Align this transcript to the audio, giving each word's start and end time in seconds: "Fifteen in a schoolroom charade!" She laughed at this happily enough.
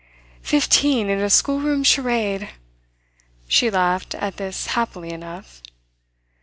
"Fifteen 0.41 1.11
in 1.11 1.19
a 1.19 1.29
schoolroom 1.29 1.83
charade!" 1.83 2.49
She 3.47 3.69
laughed 3.69 4.15
at 4.15 4.37
this 4.37 4.65
happily 4.73 5.11
enough. 5.11 5.61